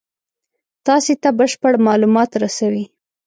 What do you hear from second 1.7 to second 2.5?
مالومات